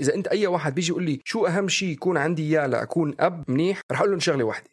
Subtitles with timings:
[0.00, 3.44] إذا أنت أي واحد بيجي يقول لي شو أهم شيء يكون عندي إياه لأكون أب
[3.48, 4.66] منيح رح أقول لهم شغلة واحدة.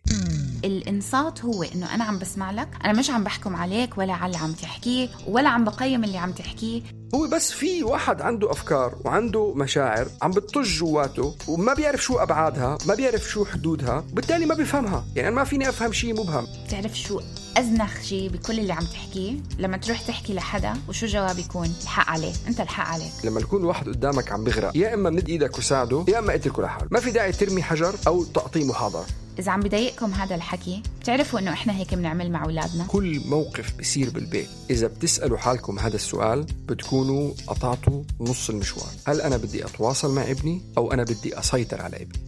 [0.65, 4.37] الانصات هو إنه أنا عم بسمع لك أنا مش عم بحكم عليك ولا على اللي
[4.43, 6.81] عم تحكيه ولا عم بقيم اللي عم تحكيه.
[7.15, 12.77] هو بس في واحد عنده أفكار وعنده مشاعر عم بتطج جواته وما بيعرف شو أبعادها
[12.87, 16.99] ما بيعرف شو حدودها بالتالي ما بيفهمها يعني أنا ما فيني أفهم شيء مبهم بتعرف
[16.99, 17.19] شو
[17.57, 22.33] أزنخ شيء بكل اللي عم تحكيه؟ لما تروح تحكي لحدا وشو الجواب يكون؟ الحق عليه
[22.47, 23.11] أنت الحق عليك.
[23.23, 26.88] لما يكون الواحد قدامك عم بغرق يا إما مد إيدك وساعده يا إما اتركه لحاله.
[26.91, 29.05] ما في داعي ترمي حجر أو تعطيه محاضره
[29.39, 34.09] إذا عم بضايقكم هذا الحكي بتعرفوا إنه إحنا هيك بنعمل مع أولادنا؟ كل موقف بصير
[34.09, 34.49] بالبيت.
[34.69, 38.89] إذا بتسألوا حالكم هذا السؤال بتكونوا قطعتوا نص المشوار.
[39.07, 42.19] هل أنا بدي أتواصل مع ابني أو أنا بدي أسيطر على ابني؟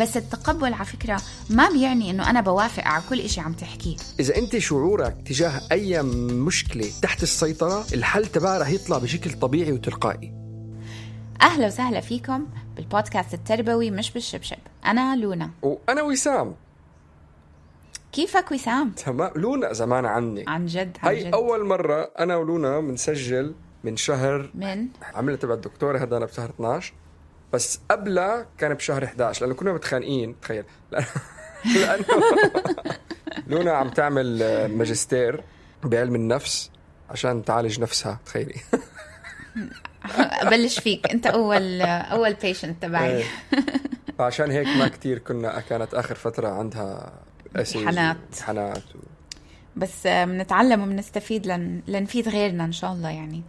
[0.00, 4.36] بس التقبل على فكرة ما بيعني إنه أنا بوافق على كل إشي عم تحكيه إذا
[4.36, 10.32] أنت شعورك تجاه أي مشكلة تحت السيطرة الحل تبعها رح يطلع بشكل طبيعي وتلقائي.
[11.42, 12.46] أهلا وسهلا فيكم.
[12.76, 14.56] بالبودكاست التربوي مش بالشبشب.
[14.86, 15.50] أنا لونا.
[15.62, 16.54] وأنا وسام.
[18.12, 19.30] كيفك وسام؟ تمام.
[19.36, 20.44] لونا زمان عني.
[20.48, 21.34] عن جد عن هي جد.
[21.34, 26.92] أول مرة أنا ولونا بنسجل من شهر من؟ عملت تبع الدكتورة هذا أنا بشهر 12
[27.52, 30.64] بس قبلها كان بشهر 11 لأنه كنا متخانقين تخيل.
[30.92, 31.06] لأنه
[31.74, 32.04] لأنه
[33.46, 34.38] لونا عم تعمل
[34.76, 35.44] ماجستير
[35.84, 36.70] بعلم النفس
[37.10, 38.54] عشان تعالج نفسها تخيلي.
[40.18, 41.10] أبلش فيك.
[41.10, 43.16] أنت اول أول بيشنت تبعي.
[43.16, 43.24] إيه.
[44.18, 47.12] فعشان هيك ما كتير كنا كانت آخر فترة عندها
[47.56, 48.16] امتحانات.
[48.16, 48.98] امتحانات و...
[49.76, 51.82] بس بنتعلم وبنستفيد لن...
[51.86, 53.42] لنفيد غيرنا إن شاء الله يعني.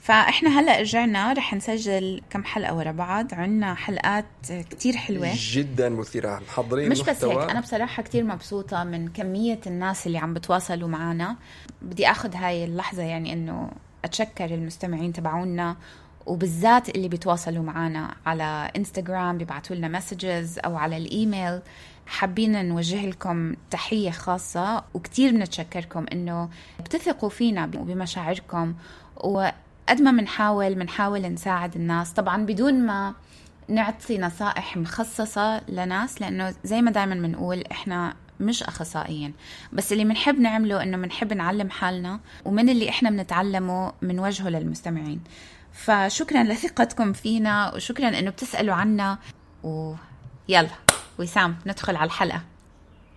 [0.00, 3.34] فإحنا هلأ رجعنا رح نسجل كم حلقة ورا بعض.
[3.34, 4.24] عنا حلقات
[4.70, 5.30] كتير حلوة.
[5.34, 6.42] جدا مثيرة.
[6.48, 11.36] محضرين مش بس هيك أنا بصراحة كتير مبسوطة من كمية الناس اللي عم بتواصلوا معنا.
[11.82, 13.70] بدي آخذ هاي اللحظة يعني إنه
[14.04, 15.76] أتشكر المستمعين تبعونا
[16.26, 21.60] وبالذات اللي بيتواصلوا معنا على انستغرام بيبعتوا لنا مسجز أو على الإيميل.
[22.06, 26.48] حابين نوجه لكم تحية خاصة وكتير بنتشكركم إنه
[26.80, 28.74] بتثقوا فينا وبمشاعركم
[29.16, 32.12] وقد ما بنحاول بنحاول نساعد الناس.
[32.12, 33.14] طبعا بدون ما
[33.68, 39.34] نعطي نصائح مخصصة لناس لأنه زي ما دايما بنقول إحنا مش أخصائيين.
[39.72, 45.20] بس اللي بنحب نعمله إنه بنحب نعلم حالنا ومن اللي إحنا بنتعلمه بنوجهه للمستمعين.
[45.72, 49.18] فشكرا لثقتكم فينا وشكرا إنه بتسألوا عنا.
[49.62, 50.70] ويلا
[51.18, 52.42] وسام ندخل على الحلقة.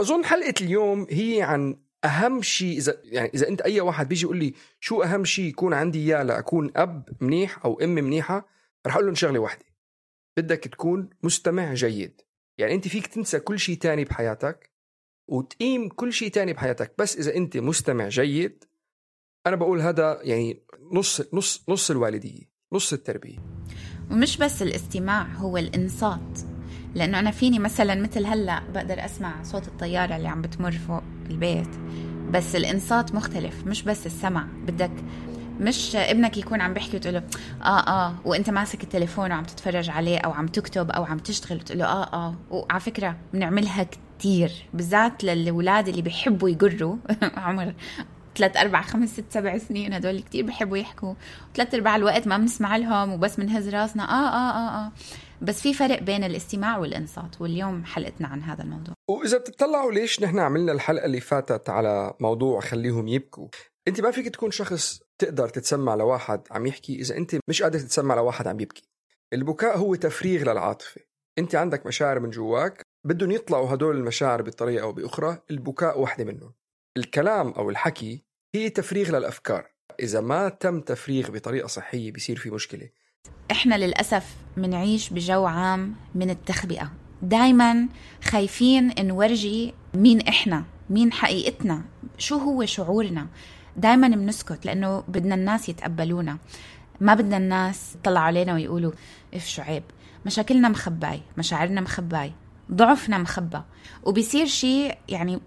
[0.01, 2.77] أظن حلقة اليوم هي عن أهم شيء.
[2.77, 6.23] اذا يعني إذا أنت أي واحد بيجي يقول لي شو أهم شيء يكون عندي إياه
[6.23, 8.47] لأكون أب منيح أو أم منيحة
[8.87, 9.65] رح أقول لهم شغلة واحدة.
[10.37, 12.21] بدك تكون مستمع جيد.
[12.57, 14.70] يعني أنت فيك تنسى كل شيء تاني بحياتك.
[15.31, 16.93] وتقيم كل شيء تاني بحياتك.
[16.97, 18.63] بس إذا أنت مستمع جيد
[19.47, 23.37] أنا بقول هذا يعني نص نص نص الوالدية نص التربية.
[24.11, 26.39] ومش بس الاستماع هو الإنصات.
[26.95, 31.69] لأنه أنا فيني مثلا مثل هلأ بقدر أسمع صوت الطيارة اللي عم بتمر فوق البيت.
[32.31, 34.47] بس الإنصات مختلف مش بس السمع.
[34.67, 34.91] بدك
[35.59, 37.23] مش ابنك يكون عم بيحكي وتقول له
[37.63, 41.79] آه آه وأنت ماسك التليفون وعم تتفرج عليه أو عم تكتب أو عم تشتغل وتقول
[41.79, 42.35] له آه آه.
[42.49, 43.87] وعلى فكرة بنعملها
[44.21, 46.95] كتير بالذات للأولاد اللي بيحبوا يقروا
[47.45, 47.73] عمر
[48.37, 51.13] ثلاث أربع خمس ست سبع سنين هدول كتير بحبوا يحكوا.
[51.55, 54.03] ثلاث أرباع الوقت ما بنسمع لهم وبس بنهز راسنا.
[54.03, 54.91] آه آه آه آه.
[55.41, 58.93] بس في فرق بين الاستماع والإنصات واليوم حلقتنا عن هذا الموضوع.
[59.09, 63.47] وإذا بتطلعوا ليش نحن عملنا الحلقة اللي فاتت على موضوع خليهم يبكوا؟
[63.87, 68.15] أنت ما فيك تكون شخص تقدر تتسمع لواحد عم يحكي إذا أنت مش قادر تتسمع
[68.15, 68.83] لواحد عم يبكي.
[69.33, 71.01] البكاء هو تفريغ للعاطفة.
[71.37, 76.53] أنت عندك مشاعر من جواك بدهم يطلعوا هدول المشاعر بطريقة أو بأخرى البكاء واحدة منهم.
[76.97, 78.23] الكلام أو الحكي
[78.55, 79.65] هي تفريغ للأفكار.
[79.99, 82.89] إذا ما تم تفريغ بطريقة صحية بيصير في مشكلة.
[83.51, 86.91] إحنا للأسف منعيش بجو عام من التخبئة.
[87.21, 87.87] دايما
[88.23, 91.85] خايفين نورجي مين إحنا مين حقيقتنا
[92.17, 93.27] شو هو شعورنا.
[93.77, 96.37] دايما بنسكت لأنه بدنا الناس يتقبلونا.
[96.99, 98.91] ما بدنا الناس يطلعوا علينا ويقولوا
[99.33, 99.83] إف شو عيب
[100.25, 102.33] مشاكلنا مخباي مشاعرنا مخباي.
[102.73, 103.61] ضعفنا مخبى
[104.03, 105.39] وبيصير شيء يعني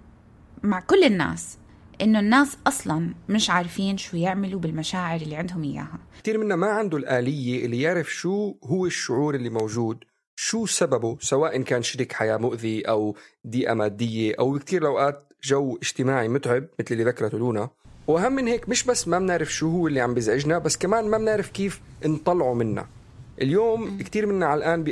[0.62, 1.58] مع كل الناس
[2.00, 5.98] إنه الناس أصلا مش عارفين شو يعملوا بالمشاعر اللي عندهم إياها.
[6.22, 10.04] كثير منا ما عنده الآلية اللي يعرف شو هو الشعور اللي موجود
[10.36, 13.16] شو سببه سواء كان شريك حياة مؤذي أو
[13.46, 17.70] ضيقة مادية أو كثير الأوقات جو اجتماعي متعب مثل اللي ذكرته لونا.
[18.06, 21.18] واهم من هيك مش بس ما بنعرف شو هو اللي عم بيزعجنا بس كمان ما
[21.18, 22.86] بنعرف كيف نطلعه منا.
[23.42, 24.84] اليوم كثير منا على الآن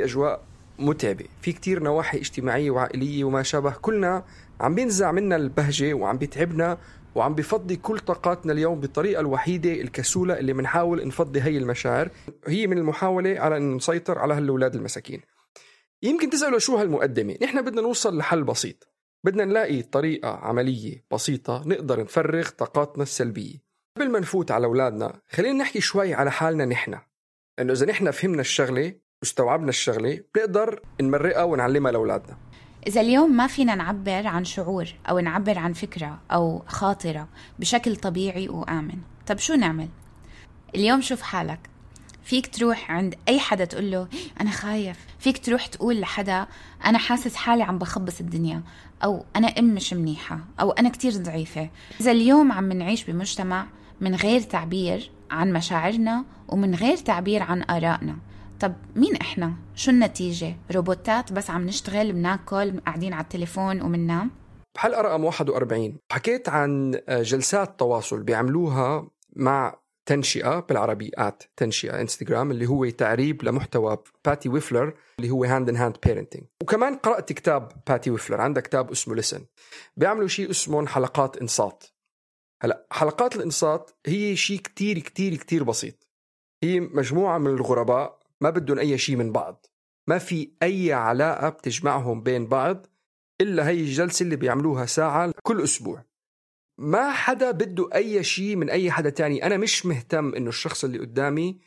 [0.79, 3.71] متعبه في كثير نواحي اجتماعية وعائلية وما شابه.
[3.71, 4.25] كلنا
[4.61, 6.79] عم بينزع منا البهجة وعم بيتعبنا
[7.15, 12.11] وعم بفضي كل طاقاتنا اليوم بالطريقة الوحيدة الكسولة اللي بنحاول نفضي هي المشاعر.
[12.47, 15.21] هي من المحاولة على أن نسيطر على هالأولاد المساكين.
[16.03, 18.89] يمكن تسألوا شو هالمقدمة؟ نحن بدنا نوصل لحل بسيط.
[19.25, 23.55] بدنا نلاقي طريقة عملية بسيطة نقدر نفرغ طاقاتنا السلبية.
[23.97, 26.99] قبل ما نفوت على أولادنا خلينا نحكي شوي على حالنا نحن.
[27.59, 32.37] لأنه إذا نحن فهمنا الشغلة واستوعبنا الشغلة بنقدر نمرقها ونعلمها لأولادنا.
[32.87, 37.29] إذا اليوم ما فينا نعبر عن شعور أو نعبر عن فكرة أو خاطرة
[37.59, 39.89] بشكل طبيعي وآمن طب شو نعمل؟
[40.75, 41.59] اليوم شوف حالك.
[42.25, 44.09] فيك تروح عند أي حدا تقول له
[44.41, 46.47] أنا خايف فيك تروح تقول لحدا
[46.85, 48.63] أنا حاسس حالي عم بخبص الدنيا
[49.05, 51.71] أو أنا أم مش منيحة أو أنا كتير ضعيفة.
[52.01, 53.67] إذا اليوم عم نعيش بمجتمع
[54.01, 58.17] من غير تعبير عن مشاعرنا ومن غير تعبير عن آرائنا.
[58.63, 64.31] طب مين إحنا؟ شو النتيجة؟ روبوتات بس عم نشتغل بناكل قاعدين على التليفون ومننام؟
[64.75, 72.67] بحلقة رقم 41 حكيت عن جلسات تواصل بيعملوها مع تنشئة بالعربي at تنشئة انستغرام اللي
[72.67, 78.11] هو تعريب لمحتوى باتي ويفلر اللي هو Hand in Hand Parenting وكمان قرأت كتاب باتي
[78.11, 79.45] ويفلر عندها كتاب اسمه Listen
[79.97, 81.85] بيعملوا شيء اسمه حلقات إنصات
[82.63, 86.09] هلأ حلقات الإنصات هي شيء كتير كتير كتير بسيط
[86.63, 89.67] هي مجموعة من الغرباء ما بدهم أي شيء من بعض.
[90.07, 92.87] ما في أي علاقة بتجمعهم بين بعض
[93.41, 96.05] إلا هي الجلسة اللي بيعملوها ساعة كل أسبوع.
[96.79, 99.47] ما حدا بده أي شيء من أي حدا تاني.
[99.47, 101.61] أنا مش مهتم إنه الشخص اللي قدامي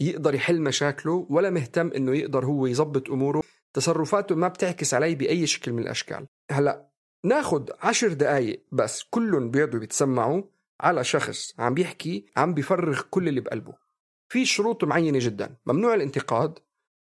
[0.00, 3.42] يقدر يحل مشاكله ولا مهتم إنه يقدر هو يظبط أموره.
[3.74, 6.26] تصرفاته ما بتعكس علي بأي شكل من الأشكال.
[6.50, 6.90] هلأ
[7.24, 10.42] ناخد عشر دقايق بس كلهم بيقعدوا بيتسمعوا
[10.80, 13.85] على شخص عم بيحكي عم بيفرغ كل اللي بقلبه.
[14.36, 15.56] في شروط معينة جدا.
[15.66, 16.58] ممنوع الانتقاد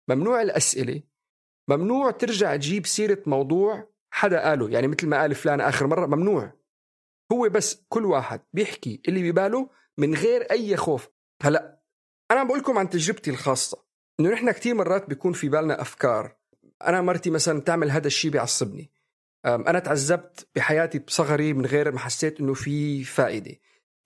[0.08, 1.02] ممنوع الأسئلة
[1.68, 6.52] ممنوع ترجع تجيب سيرة موضوع حدا قاله يعني مثل ما قال فلان آخر مرة ممنوع.
[7.32, 11.08] هو بس كل واحد بيحكي اللي بباله من غير أي خوف.
[11.42, 11.82] هلأ
[12.30, 13.84] أنا بقول لكم عن تجربتي الخاصة.
[14.20, 16.36] إنه نحن كتير مرات بيكون في بالنا أفكار.
[16.82, 18.90] أنا مرتي مثلا تعمل هذا الشيء بيعصبني.
[19.44, 23.56] أنا تعذبت بحياتي بصغري من غير ما حسيت إنه في فائدة.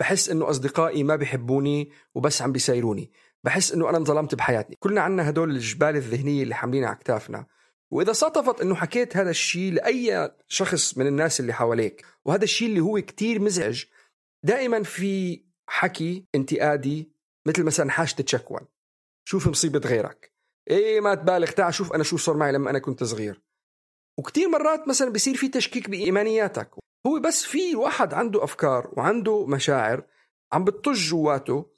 [0.02, 3.12] بحس إنه أصدقائي ما بيحبوني وبس عم بيسايروني
[3.44, 4.76] بحس إنه أنا انظلمت بحياتي.
[4.78, 7.46] كلنا عنا هدول الجبال الذهنية اللي حاملينها على أكتافنا
[7.90, 12.80] وإذا صادفت إنه حكيت هذا الشيء لأي شخص من الناس اللي حواليك وهذا الشيء اللي
[12.80, 13.84] هو كتير مزعج
[14.42, 17.12] دائما في حكي انتقادي
[17.46, 18.60] مثل مثلا حاجة تشكون
[19.24, 20.32] شوف مصيبة غيرك.
[20.70, 23.42] إيه ما تبالغ تعال شوف أنا شو صار معي لما أنا كنت صغير.
[24.18, 26.70] وكتير مرات مثلا بصير في تشكيك بإيمانياتك.
[27.06, 30.04] هو بس في واحد عنده أفكار وعنده مشاعر
[30.52, 31.72] عم بتطج جواته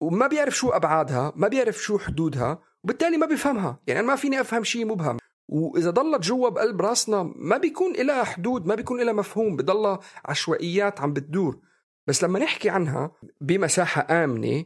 [0.00, 3.80] وما بيعرف شو أبعادها ما بيعرف شو حدودها وبالتالي ما بيفهمها.
[3.86, 5.18] يعني أنا ما فيني أفهم شيء مبهم.
[5.48, 11.00] وإذا ضلت جوا بقلب راسنا ما بيكون لها حدود ما بيكون لها مفهوم بضلها عشوائيات
[11.00, 11.60] عم بتدور.
[12.06, 14.64] بس لما نحكي عنها بمساحة آمنة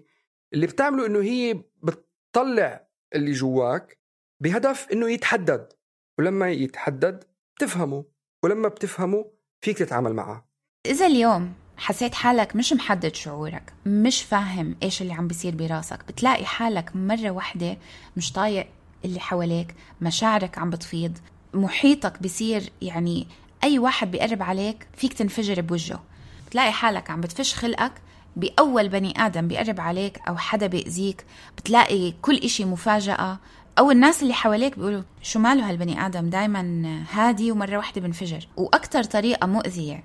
[0.52, 3.98] اللي بتعمله إنه هي بتطلع اللي جواك
[4.40, 5.72] بهدف إنه يتحدد.
[6.18, 7.24] ولما يتحدد
[7.56, 8.04] بتفهمه
[8.42, 9.30] ولما بتفهمه
[9.62, 10.44] فيك تتعامل معه
[10.86, 16.44] إذا اليوم حسيت حالك مش محدد شعورك مش فاهم إيش اللي عم بيصير براسك بتلاقي
[16.46, 17.76] حالك مرة واحدة
[18.16, 18.66] مش طايق
[19.04, 21.18] اللي حواليك مشاعرك عم بتفيض
[21.54, 23.26] محيطك بصير يعني
[23.64, 26.02] أي واحد بيقرب عليك فيك تنفجر بوجهه.
[26.46, 27.92] بتلاقي حالك عم بتفش خلقك
[28.36, 31.24] بأول بني آدم بيقرب عليك أو حدا بيأذيك
[31.58, 33.38] بتلاقي كل إشي مفاجأة
[33.78, 38.48] أو الناس اللي حواليك بيقولوا شو ماله هالبني آدم؟ دايما هادي ومرة واحدة بنفجر.
[38.56, 40.04] وأكتر طريقة مؤذية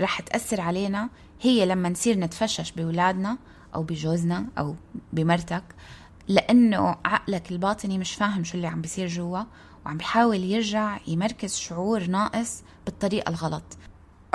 [0.00, 1.08] رح تأثر علينا
[1.40, 3.38] هي لما نصير نتفشش بولادنا
[3.74, 4.76] أو بجوزنا أو
[5.12, 5.64] بمرتك
[6.28, 9.40] لأنه عقلك الباطني مش فاهم شو اللي عم بيصير جوا
[9.86, 13.78] وعم بيحاول يرجع يمركز شعور ناقص بالطريقة الغلط.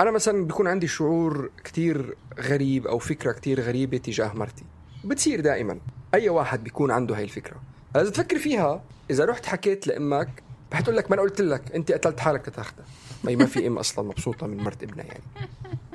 [0.00, 4.64] أنا مثلا بيكون عندي شعور كتير غريب أو فكرة كتير غريبة تجاه مرتي.
[5.04, 5.78] بتصير دائما.
[6.14, 7.60] أي واحد بيكون عنده هاي الفكرة.
[8.00, 12.20] إذا تفكر فيها إذا رحت حكيت لأمك بحتقول لك ما أنا قلت لك أنت قتلت
[12.20, 12.84] حالك تتاخذها
[13.24, 15.22] ما ما في أم أصلا مبسوطة من مرت ابنها يعني.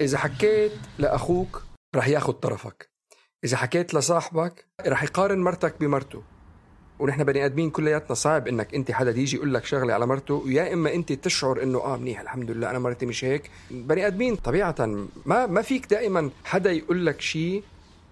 [0.01, 1.63] إذا حكيت لأخوك
[1.96, 2.89] رح ياخذ طرفك.
[3.43, 6.24] إذا حكيت لصاحبك رح يقارن مرتك بمرته.
[7.00, 10.74] ونحن بني آدمين كلياتنا صعب إنك أنت حدا يجي يقول لك شغلة على مرته يا
[10.74, 13.51] إما أنت تشعر إنه آه منيح الحمد لله أنا مرتي مش هيك.
[13.72, 14.75] بني آدمين طبيعه
[15.25, 17.63] ما ما فيك دائما حدا يقول لك شيء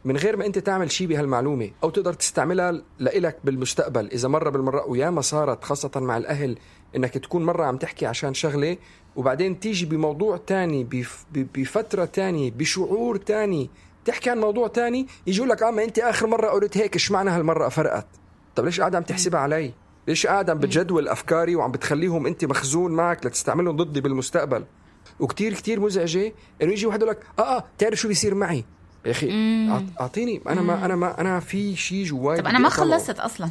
[0.05, 4.11] من غير ما انت تعمل شيء بهالمعلومة أو تقدر تستعملها لإلك بالمستقبل.
[4.11, 6.57] إذا مره بالمرة وياما صارت خاصة مع الأهل
[6.95, 8.77] إنك تكون مرة عم تحكي عشان شغلة
[9.15, 10.87] وبعدين تيجي بموضوع تاني
[11.33, 13.69] بفترة تانية بشعور تاني
[14.05, 17.29] تحكي عن موضوع تاني يجي لك آه ما أنت آخر مرة قلت هيك إيش معنى
[17.29, 18.07] هالمرة فرقت؟
[18.55, 19.73] طب ليش قاعد عم تحسبها علي؟
[20.07, 24.65] ليش قاعد عم بتجدول أفكاري وعم بتخليهم أنت مخزون معك لتستعملهم ضدي بالمستقبل؟
[25.19, 28.65] وكتير كتير مزعجة إنه يجي واحد يقول لك آه آه بتعرف شو بيصير معي؟
[29.05, 29.29] يا أخي
[30.01, 32.69] أعطيني أنا ما أنا ما أنا في شيء جواي طب أنا ما.
[32.69, 33.49] خلصت أصلا.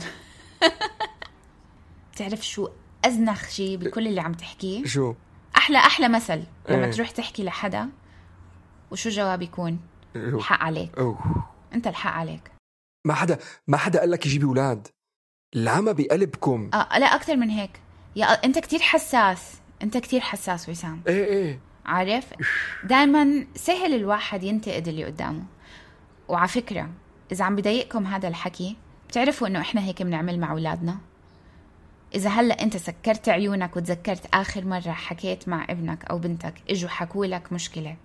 [2.12, 2.68] بتعرف شو
[3.04, 5.14] أزنخ شيء بكل اللي عم تحكيه؟ شو؟
[5.56, 6.42] أحلى أحلى مثل.
[6.68, 6.90] لما إيه.
[6.90, 7.88] تروح تحكي لحدا
[8.90, 9.78] وشو الجواب يكون؟
[10.14, 10.98] شو الحق عليك.
[10.98, 11.44] أوه.
[11.74, 12.52] أنت الحق عليك.
[13.06, 14.88] ما حدا ما حدا قال لك يجيبي أولاد.
[15.56, 16.70] العمى بقلبكم.
[16.74, 17.80] آه لا أكثر من هيك.
[18.16, 19.54] يا أنت كتير حساس.
[19.82, 21.02] أنت كتير حساس وسام.
[21.08, 21.60] إيه إيه.
[21.88, 22.24] عارف؟
[22.84, 25.44] دائما سهل الواحد ينتقد اللي قدامه.
[26.28, 26.90] وعلى فكرة
[27.32, 28.76] إذا عم بضايقكم هذا الحكي
[29.08, 30.98] بتعرفوا إنه إحنا هيك بنعمل مع أولادنا؟
[32.14, 37.26] إذا هلأ أنت سكرت عيونك وتذكرت آخر مرة حكيت مع ابنك أو بنتك إجوا حكوا
[37.26, 37.96] لك مشكلة.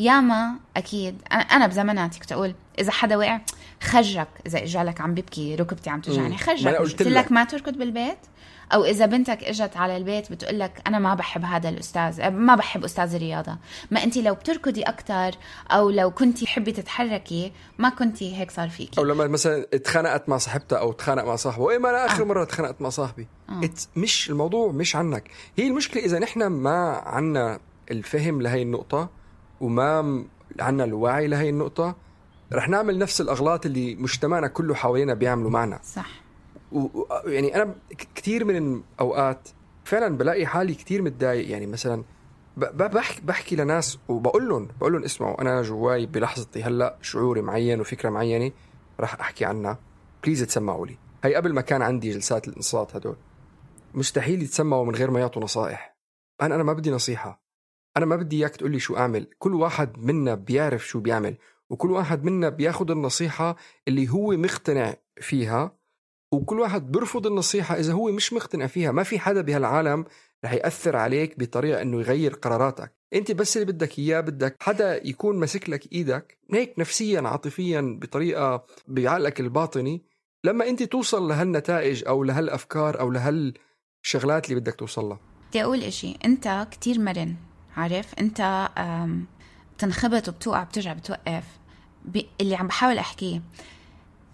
[0.00, 3.40] ياما أكيد أنا بزماناتي كنت أقول إذا حدا وقع
[3.82, 6.38] خجك إذا إجالك عم ببكي ركبتي عم توجعني.
[6.38, 7.32] خجك قلت لك.
[7.32, 8.18] ما تركض بالبيت
[8.72, 12.84] أو إذا بنتك إجت على البيت بتقول لك أنا ما بحب هذا الأستاذ ما بحب
[12.84, 13.58] أستاذ الرياضة
[13.90, 15.30] ما انت لو بتركضي أكثر
[15.70, 20.38] أو لو كنتي تحبي تتحركي ما كنتي هيك صار فيكي أو لما مثلا اتخانقت مع
[20.38, 22.26] صاحبتها أو اتخانق مع صاحبه إيه ما أنا آخر آه.
[22.26, 23.60] مرة اتخانقت مع صاحبي آه.
[23.96, 29.19] مش الموضوع مش عنك هي المشكلة إذا نحن ما عنا الفهم لهي النقطة
[29.60, 30.24] وما
[30.60, 31.96] عنا الوعي لهي النقطة
[32.52, 35.80] رح نعمل نفس الأغلاط اللي مجتمعنا كله حوالينا بيعملوا معنا.
[35.84, 36.08] صح.
[36.72, 36.88] و...
[37.26, 39.48] يعني أنا ك- كثير من الأوقات
[39.84, 41.50] فعلا بلاقي حالي كثير متضايق.
[41.50, 42.04] يعني مثلا
[42.56, 48.10] بحكي بحكي لناس وبقول لهم بقول لهم اسمعوا أنا جواي بلحظتي هلأ شعوري معين وفكرة
[48.10, 48.50] معينة
[49.00, 49.78] راح أحكي عنها.
[50.24, 50.98] please تسمعوا لي.
[51.24, 53.16] هي قبل ما كان عندي جلسات الانصات هدول.
[53.94, 55.96] مستحيل يتسمعوا من غير ما يعطوا نصائح.
[56.42, 57.42] أنا أنا ما بدي نصيحة.
[57.96, 59.26] أنا ما بدي إياك تقول لي شو أعمل.
[59.38, 61.36] كل واحد منا بيعرف شو بيعمل
[61.70, 63.56] وكل واحد منا بياخذ النصيحة
[63.88, 65.76] اللي هو مقتنع فيها
[66.32, 68.92] وكل واحد بيرفض النصيحة إذا هو مش مقتنع فيها.
[68.92, 70.04] ما في حدا بهالعالم
[70.44, 72.92] رح يأثر عليك بطريقة إنه يغير قراراتك.
[73.14, 78.64] أنت بس اللي بدك إياه بدك حدا يكون ماسك لك إيدك هيك نفسيا عاطفيا بطريقة
[78.88, 80.02] بعقلك الباطني.
[80.44, 85.20] لما أنت توصل لهالنتائج أو لهالأفكار أو لهالشغلات اللي بدك توصل لها.
[85.50, 87.36] بدي أقول إشي أنت كتير مرن.
[87.76, 88.68] عارف انت
[89.76, 91.44] بتنخبط وبتوقع بترجع بتوقف.
[92.40, 93.42] اللي عم بحاول أحكيه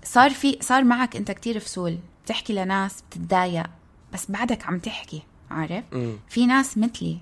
[0.04, 3.66] صار في صار معك انت كتير فصول بتحكي لناس بتتضايق
[4.12, 6.16] بس بعدك عم تحكي عارف مم.
[6.28, 7.18] في ناس مثلي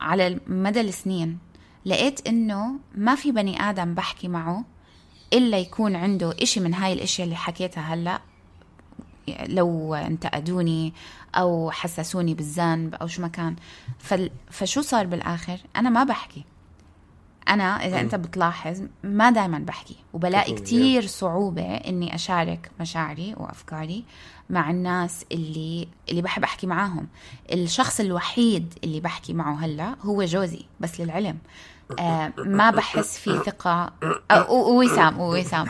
[0.00, 1.38] على مدى السنين
[1.86, 4.64] لقيت إنه ما في بني آدم بحكي معه
[5.32, 8.20] إلا يكون عنده إشي من هاي الإشياء اللي حكيتها هلأ
[9.48, 10.94] لو انتقدوني
[11.34, 13.56] أو حسسوني بالذنب أو شو ما كان.
[14.50, 16.44] فشو صار بالآخر؟ أنا ما بحكي.
[17.48, 19.96] أنا إذا أنت بتلاحظ ما دائما بحكي.
[20.12, 20.52] وبلاقي.
[20.52, 24.04] كتير صعوبة إني أشارك مشاعري وأفكاري
[24.50, 27.06] مع الناس اللي اللي بحب أحكي معاهم.
[27.52, 31.38] الشخص الوحيد اللي بحكي معه هلأ هو جوزي بس للعلم.
[32.38, 33.92] ما بحس في ثقة.
[34.30, 35.66] آه، ووسام ووسام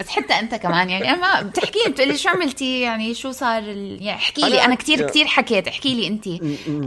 [0.00, 3.62] بس حتى أنت كمان يعني أنا ما بتحكي لي بتقولي شو عملتي؟ يعني شو صار
[3.62, 6.26] يعني احكي لي أنا- أنا كتير كتير حكيت احكي لي أنت.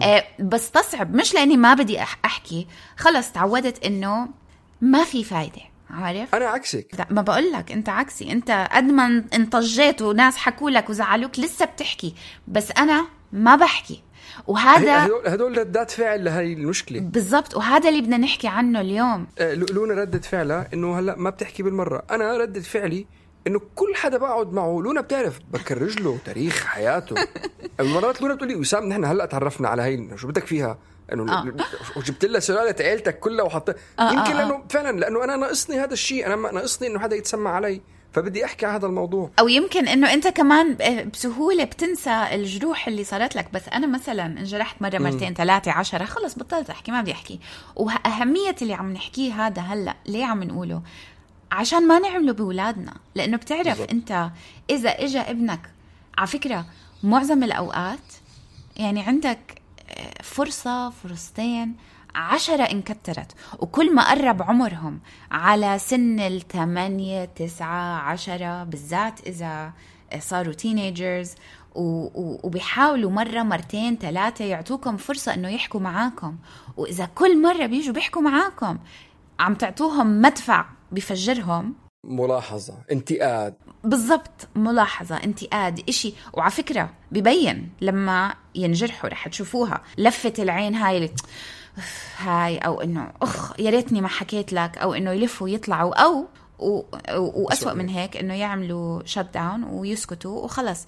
[0.03, 2.67] آه بس تصعب مش لأني ما بدي أح- أحكي.
[2.97, 4.27] خلص تعودت إنه
[4.81, 5.61] ما في فايدة.
[5.89, 6.87] عارف؟ أنا عكسك.
[6.99, 8.31] لا ما بقول لك أنت عكسي.
[8.31, 12.15] أنت قد ما انطجيت وناس حكوا لك وزعلوك لسه بتحكي.
[12.47, 14.01] بس أنا ما بحكي.
[14.47, 16.99] وهذا هدول هدول ردات فعل لهي المشكلة.
[16.99, 17.55] بالضبط.
[17.57, 19.27] وهذا اللي بدنا نحكي عنه اليوم.
[19.39, 22.03] آه، لو- لونا ردة فعلها إنه هلأ ما بتحكي بالمرة.
[22.11, 23.05] أنا ردة فعلي
[23.47, 24.81] إنه كل حدا بقعد معه.
[24.83, 27.15] لونا بتعرف بكرج له تاريخ حياته.
[27.79, 30.77] مرات لونا بتقول لي وسام نحن هلأ تعرفنا على هي شو بدك فيها؟
[31.13, 31.53] إنه آه.
[31.95, 34.33] وجبت لها سلاله عيلتك كلها وحط آه، يمكن آه.
[34.33, 37.81] لأنه فعلا لأنه أنا ناقصني هذا الشيء أنا ناقصني إنه حدا يتسمع علي
[38.13, 43.35] فبدي أحكي هذا الموضوع أو يمكن إنه أنت كمان ب- بسهولة بتنسى الجروح اللي صارت
[43.35, 47.39] لك بس أنا مثلا انجرحت مرة مرتين ثلاثة عشرة خلص بطلت أحكي ما بدي أحكي
[47.75, 50.81] وأهمية اللي عم نحكيه هذا هلأ ليه عم نقوله
[51.51, 53.89] عشان ما نعمله بأولادنا لأنه بتعرف بالضبط.
[53.91, 54.29] أنت
[54.69, 55.59] إذا اجى ابنك
[56.17, 56.65] على فكرة
[57.03, 57.99] معظم الأوقات
[58.77, 59.64] يعني عندك آه،
[60.23, 61.75] فرصة فرصتين
[62.15, 63.31] عشرة انكترت.
[63.59, 64.99] وكل ما قرب عمرهم
[65.31, 69.71] على سن الثمانية تسعة عشرة بالذات إذا
[70.19, 71.35] صاروا تينيجرز
[71.75, 76.37] وبيحاولوا مرة مرتين ثلاثة يعطوكم فرصة إنه يحكوا معاكم.
[76.77, 78.77] وإذا كل مرة بيجوا بيحكوا معاكم
[79.39, 83.53] عم تعطوهم مدفع بفجرهم ملاحظة انتقاد.
[83.83, 86.13] بالضبط ملاحظة انتقاد إشي.
[86.33, 89.81] وعلى فكرة ببين لما ينجرحوا رح تشوفوها.
[89.97, 91.09] لفة العين هاي اللي
[92.17, 94.77] هاي أو إنه أخ يا ريتني ما حكيت لك.
[94.77, 95.93] أو إنه يلفوا ويطلعوا.
[95.95, 96.27] أو
[96.59, 96.81] و...
[97.17, 100.85] وأسوأ من هيك إنه يعملوا شت داون ويسكتوا وخلص.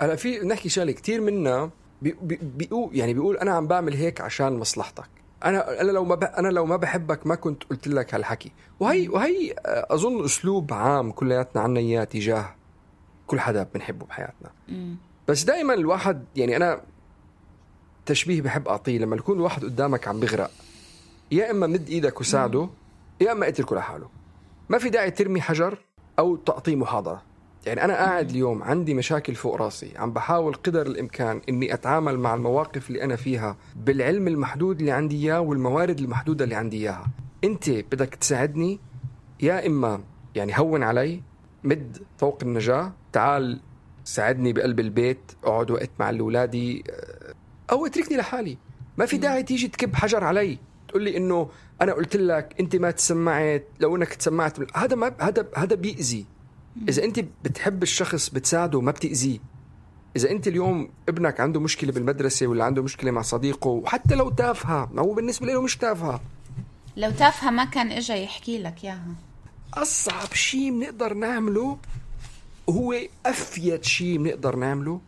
[0.00, 1.70] هلا في نحكي شغلة كثير منا
[2.02, 5.17] بي بي بيقول يعني بيقول أنا عم بعمل هيك عشان مصلحتك.
[5.44, 8.52] أنا أنا لو ما أنا لو ما بحبك ما كنت قلت لك هالحكي.
[8.80, 12.54] وهي وهي أظن أسلوب عام كلياتنا عنا إياه تجاه
[13.26, 14.50] كل حدا بنحبه بحياتنا.
[15.28, 16.80] بس دائما الواحد يعني أنا
[18.06, 20.50] تشبيه بحب أعطيه لما يكون الواحد قدامك عم بيغرق
[21.32, 22.68] يا إما مد إيدك وساعده
[23.20, 24.08] يا إما اتركه لحاله
[24.68, 25.78] ما في داعي ترمي حجر
[26.18, 27.22] أو تعطيه محاضرة.
[27.66, 29.92] يعني أنا قاعد اليوم عندي مشاكل فوق راسي.
[29.96, 35.16] عم بحاول قدر الإمكان إني أتعامل مع المواقف اللي أنا فيها بالعلم المحدود اللي عندي
[35.16, 37.06] إياه والموارد المحدودة اللي عندي إياها.
[37.44, 38.80] أنت بدك تساعدني
[39.40, 40.00] يا إما
[40.34, 41.22] يعني هون علي
[41.64, 43.60] مد طوق النجاة تعال
[44.04, 47.34] ساعدني بقلب البيت أقعد وقت مع اولادي آه،
[47.70, 48.58] أو اتركني لحالي.
[48.98, 50.58] ما في داعي تيجي تكب حجر علي.
[50.88, 51.50] تقول لي إنه
[51.82, 56.26] أنا قلت لك أنت ما تسمعت لو إنك تسمعت هذا ما هذا هذا بيأذي.
[56.88, 59.38] إذا أنت بتحب الشخص بتساعده ما بتأذيه
[60.16, 64.90] إذا أنت اليوم ابنك عنده مشكلة بالمدرسة ولا عنده مشكلة مع صديقه وحتى لو تافهة
[64.92, 66.20] ما هو بالنسبة له مش تافهة.
[66.96, 69.14] لو تافهة ما كان اجى يحكي لك إياها.
[69.74, 71.78] أصعب شيء بنقدر نعمله
[72.66, 72.94] وهو
[73.26, 75.00] أفيد شيء بنقدر نعمله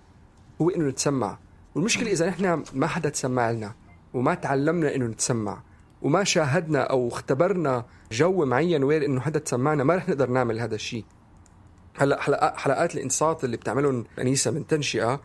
[0.62, 1.38] هو إنه نتسمع.
[1.74, 3.74] والمشكلة إذا نحن ما حدا تسمع لنا
[4.14, 5.62] وما تعلمنا إنه نتسمع
[6.02, 10.74] وما شاهدنا أو اختبرنا جو معين وين إنه حدا تسمعنا ما رح نقدر نعمل هذا
[10.74, 11.04] الشيء
[11.96, 15.20] هلا حلقات حلقات الانصات اللي بتعملهم أنيسة من تنشئة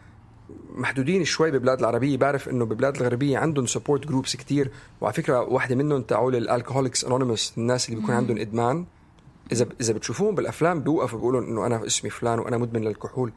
[0.76, 2.18] محدودين شوي ببلاد العربية.
[2.18, 7.06] بعرف إنه ببلاد الغربية عندهم support groups كتير وعلى فكرة واحدة منهم تاعول ال Alcoholics
[7.06, 8.86] Anonymous الناس اللي بيكون عندهم إدمان.
[9.52, 13.34] إذا إذا بتشوفوهم بالأفلام بيوقفوا بيقولوا إنه أنا اسمي فلان وأنا مدمن للكحول.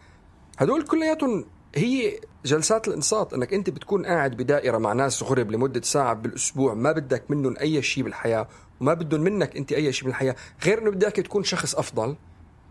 [0.58, 1.44] هدول كلياتهم
[1.74, 6.92] هي جلسات الانصات إنك أنت بتكون قاعد بدائرة مع ناس غرب لمدة ساعة بالأسبوع ما
[6.92, 8.48] بدك منهم أي شيء بالحياة
[8.80, 10.36] وما بدهم منك أنت أي شيء بالحياة.
[10.64, 12.16] غير إنه بدك تكون شخص أفضل.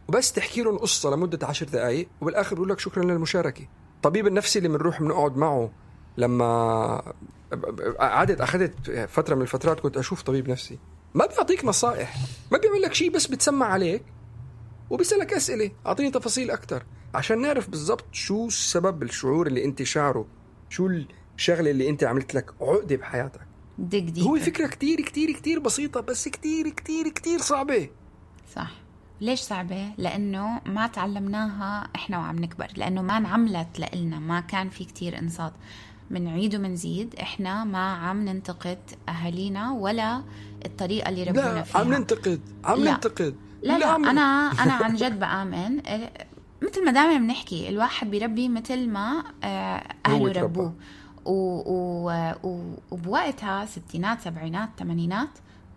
[0.08, 3.67] وبس تحكي لهم قصة لمدة عشر دقائق وبالآخر بقول لك شكرا للمشاركة.
[3.96, 5.72] الطبيب النفسي اللي بنروح بنقعد معه
[6.17, 7.13] لما
[8.00, 10.80] قعدت أخذت فترة من الفترات كنت أشوف طبيب نفسي.
[11.15, 12.17] ما بيعطيك نصائح
[12.52, 14.04] ما بيعمل لك شيء بس بتسمع عليك
[14.89, 15.72] وبيسألك أسئلة.
[15.86, 20.26] أعطيني تفاصيل أكثر عشان نعرف بالضبط شو السبب الشعور اللي أنت شعره
[20.70, 20.89] شو
[21.38, 23.41] الشغلة اللي أنت عملت لك عقدة بحياتك.
[23.78, 27.89] دق هو فكرة كتير كتير كتير بسيطة بس كتير كتير كتير صعبة.
[28.56, 28.72] صح.
[29.22, 34.86] ليش صعبة؟ لأنه ما تعلمناها إحنا وعم نكبر لأنه ما انعملت لإلنا ما كان في
[34.86, 35.54] كتير إنصات
[36.12, 38.78] منعيد ومنزيد إحنا ما عم ننتقد
[39.10, 40.24] أهالينا ولا
[40.66, 42.92] الطريقة اللي ربونا فيها عم ننتقد عم لا.
[42.92, 46.14] ننتقد لا لا أنا أنا عن جد بآمن إيه،
[46.64, 50.42] مثل ما دائما بنحكي الواحد بيربي مثل ما آه، أهله.
[50.42, 50.74] ربوه
[51.26, 51.32] و-
[51.74, 55.30] و- و- وبوقتها ستينات سبعينات ثمانينات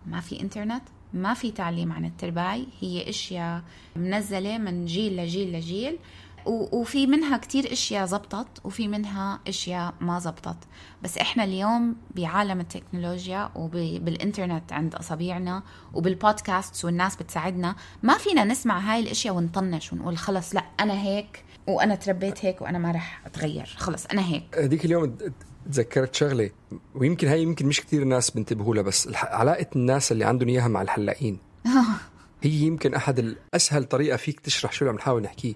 [0.07, 3.61] ما في إنترنت ما في تعليم عن الترباية هي أشياء
[3.95, 5.97] منزلة من جيل لجيل لجيل
[6.45, 10.57] وفي منها كتير أشياء زبطت وفي منها أشياء ما زبطت.
[11.03, 18.99] بس إحنا اليوم بعالم التكنولوجيا وبالانترنت عند اصابيعنا وبالبودكاست والناس بتساعدنا ما فينا نسمع هاي
[18.99, 24.05] الأشياء ونطنش ونقول خلص لا أنا هيك وأنا تربيت هيك وأنا ما رح أتغير خلص
[24.05, 24.57] أنا هيك.
[24.57, 25.17] هذيك اليوم
[25.65, 26.49] تذكرت شغلة
[26.95, 30.81] ويمكن هاي يمكن مش كثير ناس بنتبهوا لها بس علاقة الناس اللي عندهم إياها مع
[30.81, 31.39] الحلاقين.
[32.43, 35.53] هي يمكن أحد الاسهل طريقة فيك تشرح شو اللي عم نحاول نحكيه.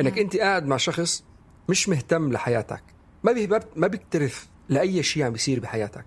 [0.00, 1.24] إنك أنت قاعد مع شخص
[1.68, 2.82] مش مهتم لحياتك
[3.24, 6.04] ما بي ما بيكترث لأي شيء عم بيصير بحياتك.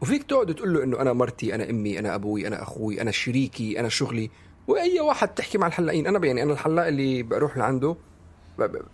[0.00, 3.80] وفيك تقعد تقول له إنه أنا مرتي أنا أمي أنا أبوي أنا أخوي أنا شريكي
[3.80, 4.30] أنا شغلي.
[4.68, 7.96] وأي واحد تحكي مع الحلاقين أنا يعني أنا الحلاق اللي بروح لعنده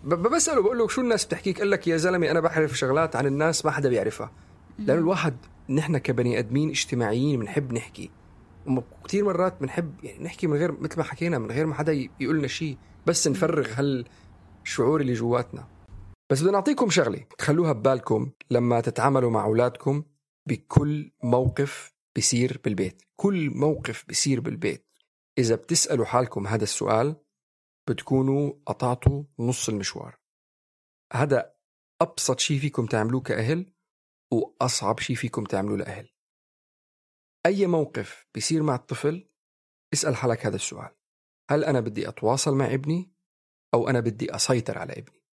[0.03, 3.65] بسأله بقول له شو الناس بتحكيك قال لك يا زلمة أنا بعرف شغلات عن الناس
[3.65, 4.31] ما حدا بيعرفها.
[4.79, 5.37] لأنه الواحد
[5.69, 8.11] نحن كبني آدمين اجتماعيين بنحب نحكي.
[8.67, 12.37] وكثير مرات بنحب يعني نحكي من غير مثل ما حكينا من غير ما حدا يقول
[12.37, 15.67] لنا شيء بس نفرغ هالشعور اللي جواتنا.
[16.29, 20.03] بس بدنا نعطيكم شغلة تخلوها ببالكم لما تتعاملوا مع أولادكم
[20.47, 23.01] بكل موقف بيصير بالبيت.
[23.15, 24.85] كل موقف بيصير بالبيت.
[25.37, 27.15] إذا بتسألوا حالكم هذا السؤال
[27.89, 30.19] بتكونوا قطعتوا نص المشوار.
[31.13, 31.55] هذا
[32.01, 33.73] أبسط شيء فيكم تعملوه كأهل
[34.31, 36.09] وأصعب شيء فيكم تعملوه لأهل.
[37.45, 39.29] أي موقف بيصير مع الطفل
[39.93, 40.95] اسأل حالك هذا السؤال.
[41.51, 43.11] هل أنا بدي أتواصل مع ابني
[43.73, 45.25] أو أنا بدي أسيطر على ابني؟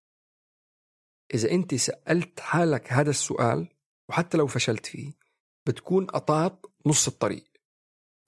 [1.35, 3.69] إذا أنت سألت حالك هذا السؤال
[4.09, 5.12] وحتى لو فشلت فيه
[5.69, 7.53] بتكون قطعت نص الطريق.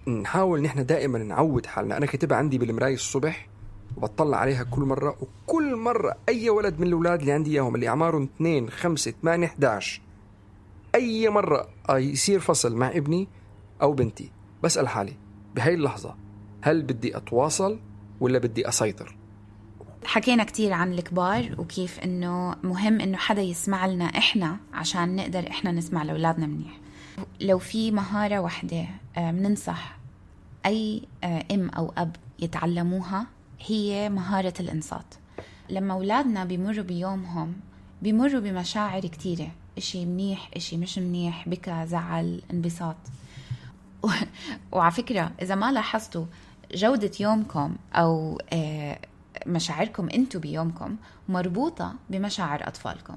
[0.08, 1.96] نحاول نحن دائما نعود حالنا.
[1.96, 3.53] أنا كاتبها عندي بالمراية الصبح
[3.96, 8.28] وبطلع عليها كل مرة وكل مرة أي ولد من الأولاد اللي عندي إياهم اللي أعمارهم
[8.36, 10.00] 2 5 8 11
[10.94, 13.28] أي مرة يصير فصل مع ابني
[13.82, 14.30] أو بنتي
[14.62, 15.16] بسأل حالي
[15.54, 16.14] بهاي اللحظة
[16.62, 17.80] هل بدي أتواصل
[18.20, 19.16] ولا بدي أسيطر؟
[20.04, 25.72] حكينا كتير عن الكبار وكيف إنه مهم إنه حدا يسمع لنا إحنا عشان نقدر إحنا
[25.72, 26.78] نسمع لأولادنا منيح.
[27.40, 29.98] لو في مهارة واحدة بننصح
[30.66, 33.26] أي آه، أم أو أب يتعلموها
[33.66, 35.14] هي مهارة الانصات.
[35.70, 37.54] لما أولادنا بيمروا بيومهم
[38.02, 39.50] بيمروا بمشاعر كتيرة.
[39.78, 42.96] إشي منيح إشي مش منيح بكى زعل انبساط.
[44.02, 44.08] و...
[44.72, 46.26] وعلى فكرة إذا ما لاحظتوا
[46.74, 48.98] جودة يومكم أو آه،
[49.46, 50.96] مشاعركم أنتم بيومكم
[51.28, 53.16] مربوطة بمشاعر أطفالكم.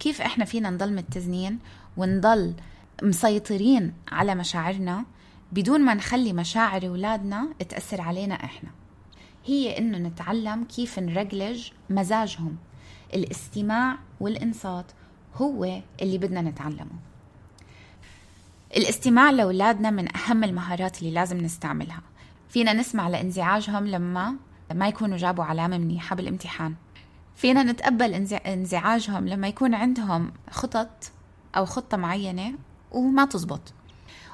[0.00, 1.58] كيف إحنا فينا نضل متزنين
[1.96, 2.54] ونضل
[3.02, 5.04] مسيطرين على مشاعرنا
[5.52, 8.70] بدون ما نخلي مشاعر أولادنا تأثر علينا إحنا؟
[9.44, 12.56] هي إنه نتعلم كيف نرجلج مزاجهم.
[13.14, 14.86] الاستماع والإنصات
[15.34, 16.92] هو اللي بدنا نتعلمه.
[18.76, 22.02] الاستماع لأولادنا من أهم المهارات اللي لازم نستعملها.
[22.48, 24.36] فينا نسمع لانزعاجهم لما
[24.74, 26.74] ما يكونوا جابوا علامة منيحة بالامتحان.
[27.36, 28.14] فينا نتقبل
[28.46, 31.12] انزعاجهم لما يكون عندهم خطط
[31.56, 32.54] أو خطة معينة
[32.90, 33.72] وما تزبط.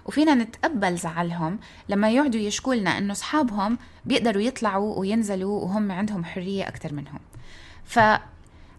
[0.06, 1.58] وفينا نتقبل زعلهم.
[1.88, 7.20] لما يقعدوا يشكوا لنا إنه أصحابهم بيقدروا يطلعوا وينزلوا وهم عندهم حرية أكثر منهم.
[7.84, 7.98] ف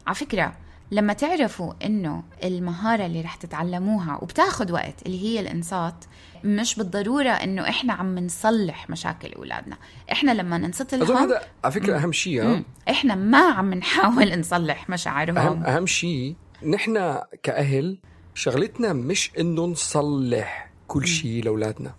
[0.07, 0.53] على فكرة
[0.91, 6.05] لما تعرفوا إنه المهارة اللي رح تتعلموها وبتاخد وقت اللي هي الانصات
[6.43, 9.77] مش بالضرورة إنه إحنا عم نصلح مشاكل أولادنا.
[10.11, 15.37] إحنا لما ننصت لهم هذا على فكرة أهم شيء إحنا ما عم نحاول نصلح مشاعرهم.
[15.37, 17.97] أهم أهم شيء نحن كأهل
[18.35, 20.70] شغلتنا مش إنه نصلح.
[20.91, 21.95] كل شيء لأولادنا.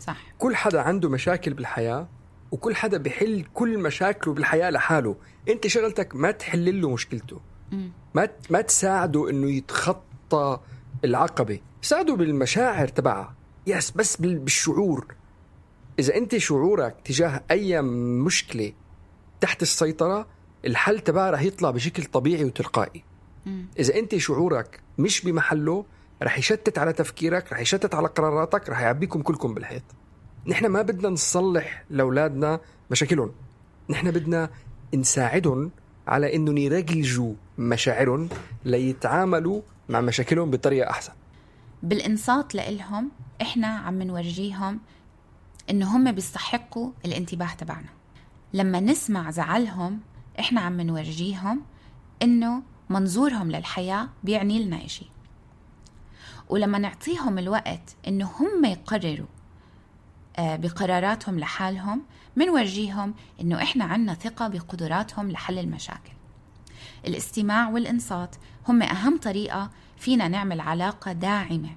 [0.00, 0.16] صح.
[0.38, 2.08] كل حدا عنده مشاكل بالحياة
[2.50, 5.16] وكل حدا بحل كل مشاكله بالحياة لحاله.
[5.48, 7.40] أنت شغلتك ما تحل له مشكلته
[8.14, 10.60] ما ما تساعده إنه يتخطى
[11.04, 11.60] العقبة.
[11.82, 13.34] ساعده بالمشاعر تبعها
[13.66, 15.14] يس بس بالشعور.
[15.98, 18.72] إذا أنت شعورك تجاه أي مشكلة
[19.40, 20.26] تحت السيطرة
[20.64, 23.04] الحل تبعها رح يطلع بشكل طبيعي وتلقائي.
[23.78, 25.84] إذا أنت شعورك مش بمحله
[26.22, 29.82] رح يشتت على تفكيرك رح يشتت على قراراتك رح يعبيكم كلكم بالحيط.
[30.46, 33.32] نحن ما بدنا نصلح لأولادنا مشاكلهم.
[33.90, 34.50] نحن بدنا
[34.94, 35.70] نساعدهم
[36.06, 38.28] على انه يرجلجوا مشاعرهم
[38.64, 41.12] ليتعاملوا مع مشاكلهم بطريقة أحسن.
[41.82, 43.10] بالانصات لإلهم
[43.42, 44.80] إحنا عم نورجيهم
[45.70, 47.88] إنه هم بيستحقوا الانتباه تبعنا.
[48.52, 50.00] لما نسمع زعلهم
[50.38, 51.62] إحنا عم نورجيهم
[52.22, 55.10] إنه منظورهم للحياة بيعني لنا إشي.
[56.50, 59.26] ولما نعطيهم الوقت إنه هم يقرروا
[60.36, 62.02] آه، بقراراتهم لحالهم
[62.36, 66.12] منورجيهم إنه إحنا عنا ثقة بقدراتهم لحل المشاكل.
[67.06, 68.36] الاستماع والإنصات
[68.68, 71.70] هم أهم طريقة فينا نعمل علاقة داعمة.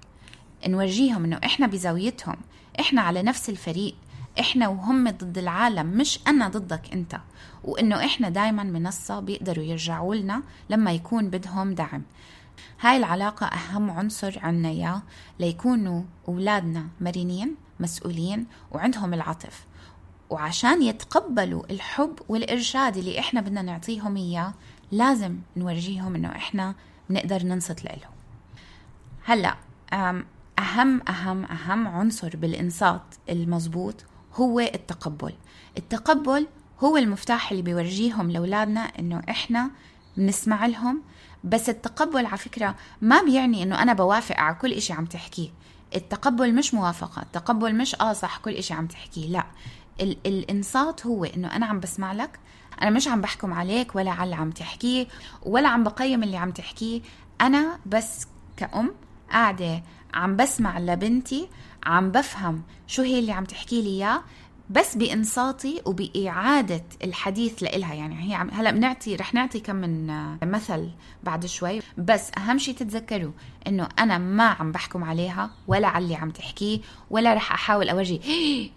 [0.68, 2.38] نورجيهم إنه إحنا بزاويتهم
[2.80, 3.96] إحنا على نفس الفريق
[4.40, 7.20] إحنا وهم ضد العالم مش أنا ضدك أنت.
[7.64, 12.04] وإنه إحنا دايما منصة بيقدروا يرجعوا لنا لما يكون بدهم دعم.
[12.80, 15.02] هاي العلاقة أهم عنصر عنا إياه
[15.40, 19.66] ليكونوا أولادنا مرنين مسؤولين وعندهم العطف.
[20.30, 24.54] وعشان يتقبلوا الحب والإرشاد اللي إحنا بدنا نعطيهم إياه
[24.92, 26.76] لازم نورجيهم إنه إحنا
[27.10, 28.14] بنقدر ننصت لهم
[29.26, 29.56] هلأ
[29.94, 30.26] أهم
[31.10, 35.34] أهم أهم عنصر بالإنصات المزبوط هو التقبل.
[35.78, 36.48] التقبل
[36.80, 39.72] هو المفتاح اللي بيورجيهم لأولادنا إنه إحنا
[40.18, 41.02] بنسمع لهم
[41.44, 45.50] بس التقبل على فكرة ما بيعني إنه أنا بوافق على كل إشي عم تحكيه.
[45.96, 49.46] التقبل مش موافقة التقبل مش آه صح كل إشي عم تحكيه لا.
[50.02, 52.40] ال- الإنصات هو إنه أنا عم بسمع لك
[52.82, 55.08] أنا مش عم بحكم عليك ولا على اللي عم تحكيه
[55.44, 57.02] ولا عم بقيم اللي عم تحكيه.
[57.42, 58.28] أنا بس
[58.58, 58.92] كأم
[59.32, 61.50] قاعدة عم بسمع لبنتي
[61.86, 64.22] عم بفهم شو هي اللي عم تحكي لي إياه.
[64.70, 67.94] بس بإنصاتي وبإعادة الحديث لإلها.
[67.94, 70.08] يعني هي عم هلا بنعطي رح نعطي كم من
[70.52, 70.90] مثل
[71.24, 71.82] بعد شوي.
[71.98, 73.32] بس أهم شيء تتذكروا
[73.68, 78.22] إنه أنا ما عم بحكم عليها ولا على اللي عم تحكيه ولا رح أحاول أورجي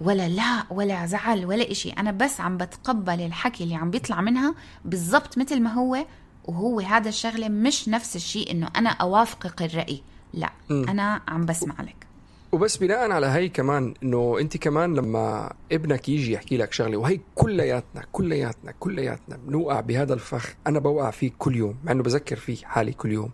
[0.00, 1.90] ولا لا ولا زعل ولا إشي.
[1.90, 6.06] أنا بس عم بتقبل الحكي اللي عم بيطلع منها بالضبط مثل ما هو
[6.44, 10.02] وهو هذا الشغلة مش نفس الشيء إنه أنا أوافقك الرأي.
[10.34, 10.88] لا م.
[10.88, 12.05] أنا عم بسمع لك.
[12.52, 17.20] وبس بناء على هي كمان إنه أنت كمان لما ابنك يجي يحكي لك شغلة وهي
[17.34, 22.56] كلياتنا كلياتنا كلياتنا بنوقع بهذا الفخ أنا بوقع فيه كل يوم مع إنه بذكر فيه
[22.56, 23.30] حالي كل يوم.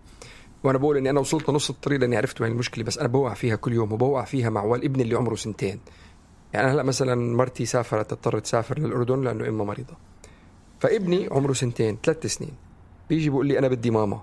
[0.65, 3.57] وأنا بقول إني أنا وصلت نص الطريق لأني عرفت وين المشكلة بس أنا بوقع فيها
[3.57, 5.81] كل يوم وبوقع فيها مع ابني اللي عمره سنتين.
[6.53, 9.97] يعني هلأ مثلا مرتي سافرت تضطر تسافر للأردن لأنه امها مريضة.
[10.81, 12.55] فابني عمره سنتين ثلاث سنين.
[13.09, 14.23] بيجي بيقول لي أنا بدي ماما.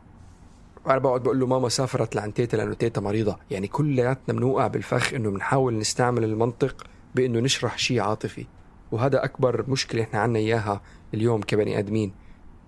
[0.89, 3.37] وأنا بقعد بقول له ماما سافرت لعند تيتا لأنه تيتا مريضة.
[3.51, 8.45] يعني كلياتنا بنوقع بالفخ إنه بنحاول نستعمل المنطق بإنه نشرح شيء عاطفي.
[8.91, 10.81] وهذا أكبر مشكلة إحنا عنا إياها
[11.13, 12.11] اليوم كبني آدمين.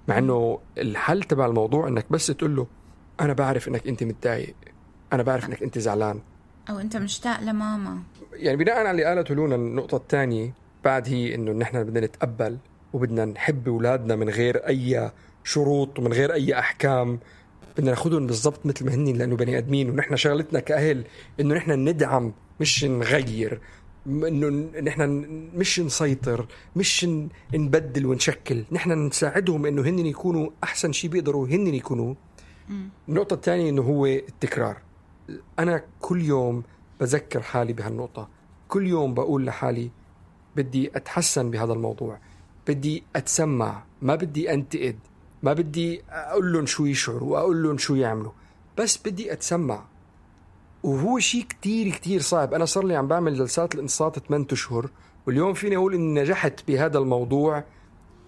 [0.08, 2.68] مع إنه الحل تبع الموضوع إنك بس تقول له
[3.22, 4.56] أنا بعرف إنك أنت متضايق.
[5.14, 6.20] أنا بعرف إنك أنت زعلان.
[6.70, 8.00] أو أنت مشتاق لماما.
[8.34, 10.54] يعني بناء على اللي قالته لونا النقطة الثانية
[10.84, 12.58] بعد هي إنه نحن بدنا نتقبل
[12.94, 15.12] وبدنا نحب أولادنا من غير أي
[15.44, 17.20] شروط ومن غير أي أحكام.
[17.78, 21.06] بدنا ناخذهم بالضبط مثل ما هن لأنه بني آدمين ونحن شغلتنا كأهل
[21.40, 23.62] إنه نحن ندعم مش نغير
[24.08, 25.02] إنه نحن
[25.56, 27.08] مش نسيطر مش
[27.54, 28.64] نبدل ونشكل.
[28.72, 32.16] نحن نساعدهم إنه هن يكونوا أحسن شيء بيقدروا هن يكونوا.
[33.10, 34.78] النقطة الثانية إنه هو التكرار.
[35.60, 36.64] أنا كل يوم
[37.00, 38.30] بذكر حالي بهالنقطة.
[38.68, 39.92] كل يوم بقول لحالي
[40.56, 42.20] بدي أتحسن بهذا الموضوع.
[42.68, 43.84] بدي أتسمع.
[44.02, 45.00] ما بدي أنتقد.
[45.44, 48.32] ما بدي أقول لهم شو يشعروا وأقول لهم شو يعملوا.
[48.78, 49.84] بس بدي أتسمع.
[50.84, 52.54] وهو شيء كتير كتير صعب.
[52.54, 54.90] أنا صار لي عم بعمل جلسات الانصات 8 أشهر
[55.28, 57.64] واليوم فيني أقول إني نجحت بهذا الموضوع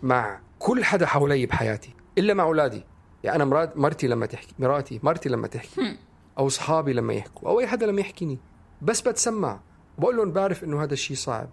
[0.04, 2.84] مع كل حدا حوالي بحياتي إلا مع أولادي.
[3.23, 5.97] يعني أنا مرتي لما تحكي مراتي مرتي لما تحكي
[6.38, 8.39] أو أصحابي لما يحكوا أو أي حدا لما يحكيني.
[8.82, 9.60] بس بتسمع.
[9.97, 11.49] بقول لهم بعرف إنه هذا الشيء صعب.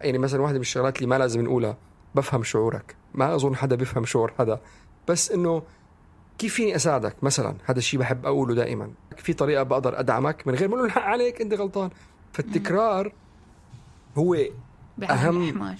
[0.00, 1.76] يعني مثلا واحدة من الشغلات اللي ما لازم نقولها
[2.14, 2.96] بفهم شعورك.
[3.14, 4.60] ما أظن حدا بيفهم شعور حدا.
[5.08, 5.62] بس إنه
[6.38, 8.90] كيف فيني أساعدك مثلا؟ هذا الشيء بحب أقوله دائما.
[9.16, 11.90] في طريقة بقدر أدعمك من غير ما أقول الحق عليك أنت غلطان.
[12.32, 13.12] فالتكرار
[14.16, 14.34] هو
[15.02, 15.76] اهم الحمار.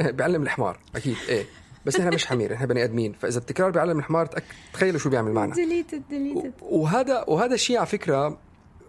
[0.00, 1.46] بيعلم الحمار أكيد إيه.
[1.86, 3.12] بس إحنا مش حمير إحنا بني آدمين.
[3.12, 4.28] فإذا التكرار بيعلم الحمار
[4.72, 5.54] تخيلوا شو بيعمل معنا.
[5.54, 8.38] deleted deleted وهذا وهذا الشيء على فكرة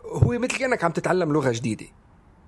[0.05, 1.85] هو مثل كأنك عم تتعلم لغة جديدة.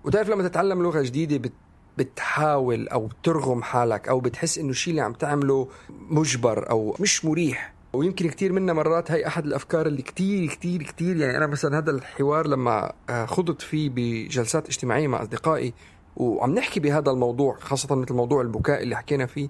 [0.04, 1.54] وتعرف لما تتعلم لغة جديدة بت
[2.04, 7.74] بتحاول أو بترغم حالك أو بتحس إنه الشيء اللي عم تعمله مجبر أو مش مريح.
[7.94, 11.92] ويمكن كثير منا مرات هي أحد الأفكار اللي كثير كثير كثير يعني أنا مثلا هذا
[11.92, 15.74] الحوار لما آه، خضت فيه بجلسات اجتماعية مع أصدقائي
[16.16, 19.50] وعم نحكي بهذا الموضوع خاصة مثل موضوع البكاء اللي حكينا فيه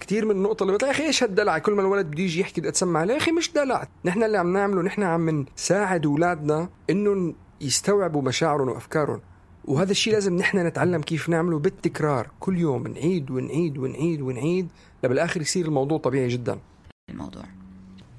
[0.00, 2.60] كثير من النقطة اللي بتلاقي يا أخي إيش هالدلع؟ كل ما الولد بده يجي يحكي
[2.60, 3.04] بدي أتسمع.
[3.04, 3.88] يا أخي مش دلع.
[4.04, 9.20] نحن اللي عم نعمله نحن عم نساعد أولادنا إنهم يستوعبوا مشاعرهم وأفكارهم.
[9.64, 12.30] وهذا الشيء لازم نحن نتعلم كيف نعمله بالتكرار.
[12.40, 14.68] كل يوم نعيد ونعيد ونعيد ونعيد
[15.04, 16.58] لبالآخر يصير الموضوع طبيعي جدا.
[17.10, 17.42] الموضوع.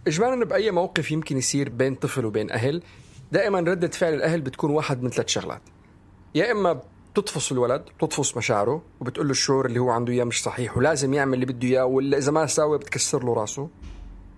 [0.07, 2.83] اجمالا بأي موقف يمكن يصير بين طفل وبين أهل
[3.31, 5.61] دائما ردة فعل الأهل بتكون واحد من ثلاث شغلات.
[6.35, 6.81] يا إما
[7.13, 11.33] بتطفص الولد بتطفص مشاعره وبتقول له الشعور اللي هو عنده إياه مش صحيح ولازم يعمل
[11.33, 13.69] اللي بده إياه ولا إذا ما ساوى بتكسر له راسه.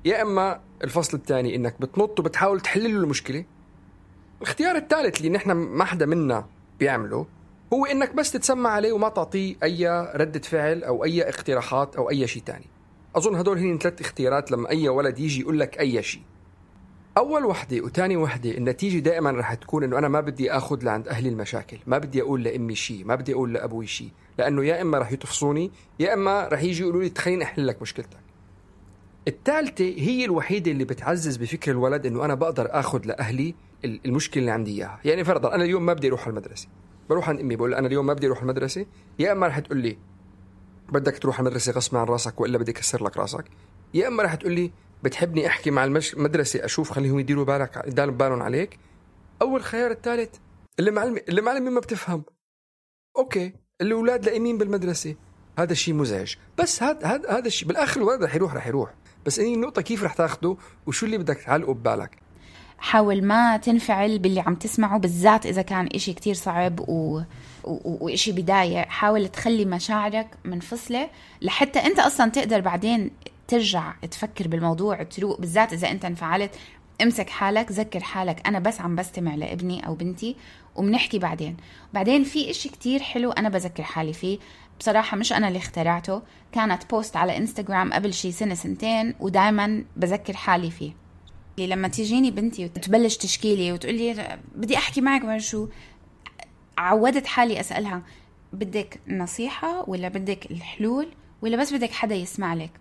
[0.06, 3.46] يا إما الفصل الثاني إنك بتنط وبتحاول تحل له المشكلة.
[4.42, 6.46] الاختيار الثالث اللي نحن ما حدا منا
[6.80, 7.26] بيعمله
[7.74, 12.28] هو إنك بس تتسمع عليه وما تعطيه أي ردة فعل أو أي اقتراحات أو أي
[12.28, 12.66] شيء ثاني
[13.16, 16.22] أظن هدول هن ثلاث اختيارات لما أي ولد يجي يقول لك أي شيء
[17.18, 21.30] أول وحدة وثاني وحدة النتيجة دائما رح تكون إنه أنا ما بدي آخذ لعند أهلي
[21.30, 24.10] المشاكل ما بدي أقول لأمي شيء ما بدي أقول لأبوي شيء
[24.40, 28.18] لأنه يا إما رح يتفصوني يا إما رح يجي يقولوا لي تخليني أحل لك مشكلتك.
[29.28, 34.72] الثالثة هي الوحيدة اللي بتعزز بفكر الولد إنه أنا بقدر آخذ لأهلي المشكلة اللي عندي
[34.72, 35.00] إياها.
[35.06, 36.68] يعني فرضا أنا اليوم ما بدي أروح المدرسة.
[37.10, 38.86] بروح عند أمي بقول أنا اليوم ما بدي أروح المدرسة.
[39.20, 39.98] يا إما رح تقول لي
[40.90, 43.46] بدك تروح المدرسة غصب عن راسك وإلا بدي أكسر لك راسك.
[43.94, 44.72] يا إما رح تقول لي
[45.04, 48.80] بتحبني أحكي مع المدرسة أشوف خليهم يديروا بالك بالهم عليك.
[49.42, 50.36] أو الخيار الثالث
[50.80, 52.24] اللي معلم اللي معلمين ما بتفهم.
[53.18, 55.16] أوكي الأولاد لاقيمين بالمدرسة.
[55.60, 56.36] هذا الشيء مزعج.
[56.58, 58.94] بس هذا هذا هذا الشيء بالآخر الولد رح يروح رح يروح.
[59.26, 62.27] بس إني النقطة كيف رح تاخده وشو اللي بدك تعلقه ببالك.
[62.80, 67.22] حاول ما تنفعل باللي عم تسمعه بالذات إذا كان إشي كتير صعب و...
[67.64, 68.82] وإشي بداية.
[68.82, 71.10] حاول تخلي مشاعرك منفصلة
[71.42, 73.12] لحتى أنت أصلا تقدر بعدين
[73.48, 75.40] ترجع تفكر بالموضوع تروق.
[75.40, 76.52] بالذات إذا أنت انفعلت
[77.02, 78.48] امسك حالك ذكر حالك.
[78.48, 80.36] أنا بس عم بستمع لابني أو بنتي
[80.76, 81.58] وبنحكي بعدين.
[81.94, 84.40] بعدين في إشي كتير حلو أنا بذكر حالي فيه.
[84.80, 90.34] بصراحة مش أنا اللي اخترعته كانت بوست على انستغرام قبل شي سنة سنتين ودايما بذكر
[90.34, 91.07] حالي فيه.
[91.60, 95.68] لما تيجيني بنتي وتبلش تشكي لي وتقول لي بدي أحكي معك ما شو
[96.78, 98.02] عودت حالي أسألها
[98.54, 101.08] بدك نصيحة ولا بدك الحلول
[101.42, 102.72] ولا بس بدك حدا يسمع لك؟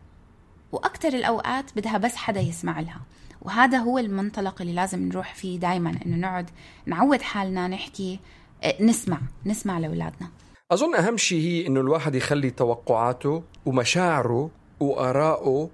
[0.72, 3.00] وأكثر الأوقات بدها بس حدا يسمع لها.
[3.42, 6.50] وهذا هو المنطلق اللي لازم نروح فيه دائما إنه نقعد
[6.86, 8.20] نعود حالنا نحكي
[8.62, 10.28] آه، نسمع نسمع لأولادنا.
[10.72, 15.70] أظن أهم شيء هي إنه الواحد يخلي توقعاته ومشاعره وآرائه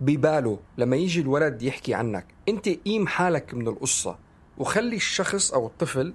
[0.00, 2.26] بباله لما يجي الولد يحكي عنك.
[2.48, 4.18] أنت قيم حالك من القصة.
[4.58, 6.14] وخلي الشخص أو الطفل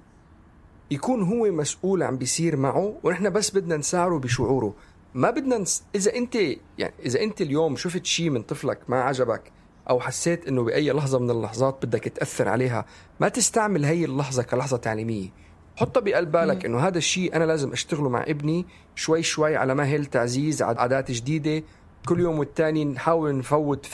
[0.90, 4.74] يكون هو مسؤول عم بيصير معه ونحن بس بدنا نساعده بشعوره.
[5.14, 5.84] ما بدنا نس...
[5.94, 6.34] إذا أنت
[6.78, 9.52] يعني إذا أنت اليوم شفت شيء من طفلك ما عجبك
[9.90, 12.84] أو حسيت إنه بأي لحظة من اللحظات بدك تأثر عليها
[13.20, 15.28] ما تستعمل هي اللحظة كلحظة تعليمية.
[15.76, 20.06] حطها بقلب بالك إنه هذا الشيء أنا لازم أشتغله مع ابني شوي شوي على مهل
[20.06, 21.62] تعزيز عادات جديدة.
[22.06, 23.86] كل يوم والتاني نحاول نفوت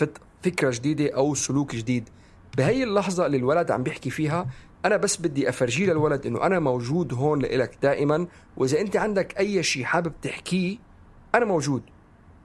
[0.43, 2.09] فكرة جديدة أو سلوك جديد.
[2.57, 4.47] بهي اللحظة اللي الولد عم بيحكي فيها
[4.85, 9.63] أنا بس بدي أفرجيه للولد إنه أنا موجود هون لإلك دائما وإذا أنت عندك أي
[9.63, 10.77] شيء حابب تحكيه
[11.35, 11.83] أنا موجود.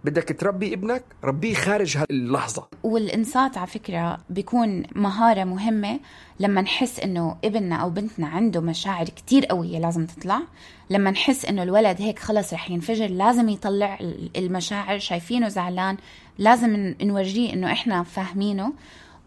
[0.04, 6.00] بدك تربي ابنك ربيه خارج هاللحظة والإنصات على فكرة بيكون مهارة مهمة
[6.40, 10.42] لما نحس إنه ابننا أو بنتنا عنده مشاعر كتير قوية لازم تطلع.
[10.90, 13.98] لما نحس إنه الولد هيك خلص رح ينفجر لازم يطلع
[14.36, 15.98] المشاعر شايفينه زعلان
[16.38, 18.74] لازم نورجيه إنه إحنا فاهمينه.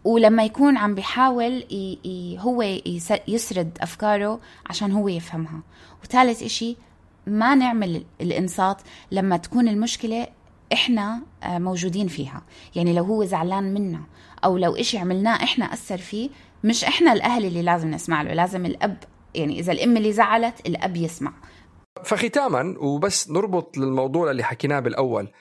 [0.03, 1.63] ولما يكون عم بيحاول
[2.39, 2.61] هو
[3.27, 5.61] يسرد أفكاره عشان هو يفهمها.
[6.03, 6.77] وثالث إشي
[7.27, 8.81] ما نعمل الإنصات
[9.11, 10.27] لما تكون المشكلة
[10.73, 12.43] إحنا آه، موجودين فيها.
[12.75, 14.03] يعني لو هو زعلان منا
[14.43, 16.29] أو لو إشي عملناه إحنا أثر فيه
[16.63, 18.97] مش إحنا الأهل اللي لازم نسمع له لازم الأب.
[19.35, 21.33] يعني إذا الأم اللي زعلت الأب يسمع.
[22.03, 25.31] فختاما وبس نربط للموضوع اللي حكيناه بالأول.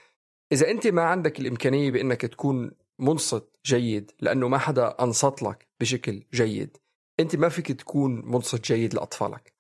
[0.53, 6.23] إذا أنت ما عندك الإمكانية بأنك تكون منصت جيد لأنه ما حدا أنصت لك بشكل
[6.35, 6.77] جيد
[7.21, 9.53] أنت ما فيك تكون منصت جيد لأطفالك.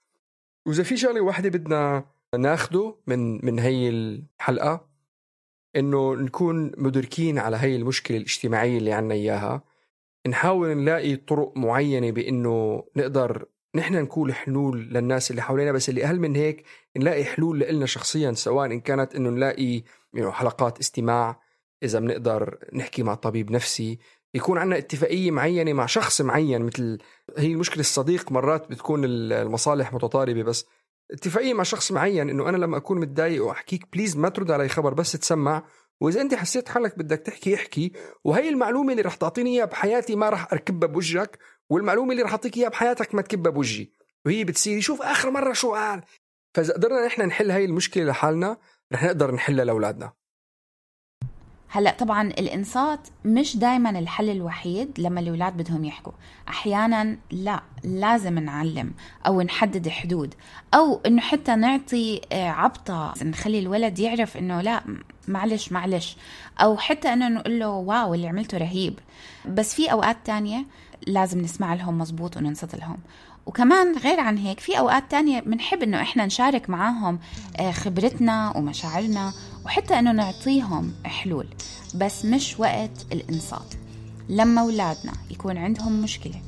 [0.66, 2.04] وإذا في شغلة واحدة بدنا
[2.38, 4.89] ناخده من من هي الحلقة
[5.76, 9.62] إنه نكون مدركين على هي المشكلة الاجتماعية اللي عنا إياها
[10.28, 16.20] نحاول نلاقي طرق معينة بإنه نقدر نحن نكون حلول للناس اللي حوالينا بس اللي أهل
[16.20, 16.64] من هيك
[16.96, 19.82] نلاقي حلول لنا شخصيا سواء إن كانت إنه نلاقي
[20.30, 21.40] حلقات استماع
[21.82, 23.98] إذا بنقدر نحكي مع طبيب نفسي
[24.34, 26.98] يكون عندنا اتفاقية معينة مع شخص معين مثل
[27.38, 30.66] هي المشكلة الصديق مرات بتكون المصالح متطاربة بس
[31.12, 34.94] اتفاقية مع شخص معين إنه أنا لما أكون متضايق وأحكيك بليز ما ترد علي خبر
[34.94, 35.62] بس تسمع.
[36.00, 37.92] وإذا أنت حسيت حالك بدك تحكي احكي.
[38.24, 41.38] وهي المعلومة اللي رح تعطيني إياها بحياتي ما رح أركبها بوجهك
[41.70, 43.88] والمعلومة اللي رح أعطيك إياها بحياتك ما تكبها بوجهي.
[44.26, 46.02] وهي بتصير شوف آخر مرة شو قال.
[46.54, 48.56] فإذا قدرنا نحن نحل هاي المشكلة لحالنا
[48.92, 50.12] رح نقدر نحلها لأولادنا.
[51.72, 56.12] هلا طبعا الانصات مش دائما الحل الوحيد لما الأولاد بدهم يحكوا.
[56.48, 58.92] أحيانا لا لازم نعلم
[59.26, 60.34] أو نحدد حدود
[60.74, 63.14] أو إنه حتى نعطي آه، عبطة.
[63.22, 64.82] نخلي الولد يعرف إنه لا
[65.28, 66.16] معلش معلش.
[66.60, 68.98] أو حتى إنه نقول له واو اللي عملته رهيب.
[69.48, 70.64] بس في أوقات تانية
[71.06, 72.98] لازم نسمع لهم مزبوط وننصت لهم.
[73.46, 77.18] وكمان غير عن هيك في أوقات تانية بنحب إنه إحنا نشارك معاهم
[77.60, 79.32] آه، خبرتنا ومشاعرنا.
[79.64, 81.46] وحتى إنه نعطيهم حلول
[81.94, 83.74] بس مش وقت الانصات.
[84.28, 86.42] لما اولادنا يكون عندهم مشكلة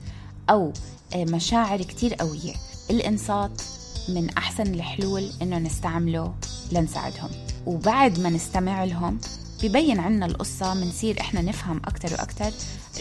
[0.50, 0.72] أو
[1.14, 2.54] آه، مشاعر كتير قوية
[2.90, 3.62] الانصات
[4.08, 6.34] من أحسن الحلول إنه نستعمله
[6.72, 7.30] لنساعدهم.
[7.66, 9.18] وبعد ما نستمع لهم
[9.62, 12.50] ببين عنا القصة منصير إحنا نفهم أكتر وأكتر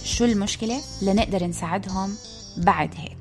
[0.04, 2.16] شو المشكلة لنقدر نساعدهم
[2.58, 3.21] بعد هيك.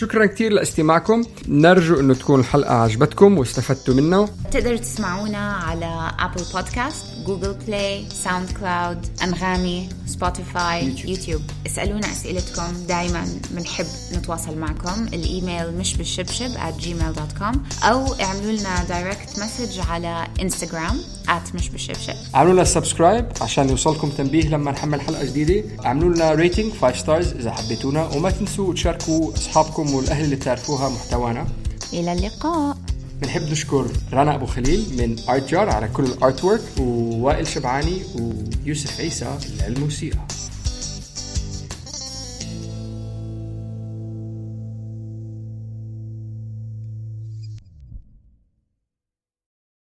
[0.00, 1.24] شكرا كثير لإستماعكم.
[1.48, 4.28] نرجو إنه تكون الحلقة عجبتكم واستفدتوا منها.
[4.50, 11.42] تقدروا تسمعونا على Apple Podcast Google Play SoundCloud أنغامي Spotify YouTube, YouTube.
[11.66, 12.86] اسألونا أسئلتكم.
[12.88, 15.06] دائما بنحب نتواصل معكم.
[15.14, 22.14] الإيميل مش بالشبشب at gmail.com أو اعملوا لنا direct message على انستغرام at مش بالشبشب.
[22.34, 25.84] اعملوا لنا subscribe عشان يوصلكم تنبيه لما نحمل حلقة جديدة.
[25.86, 28.08] اعملوا لنا rating 5 stars إذا حبيتونا.
[28.16, 31.46] وما تنسوا تشاركوا أصحابكم والاهل اللي تعرفوها محتوانا.
[31.92, 32.76] إلى اللقاء.
[33.22, 39.00] بنحب نشكر رنا أبو خليل من Art Jar على كل ال artwork ووائل شبعاني ويوسف
[39.00, 40.18] عيسى للموسيقى.